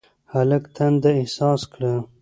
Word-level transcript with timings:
هلک 0.33 0.63
تنده 0.75 1.11
احساس 1.21 1.61
کړه. 1.73 1.93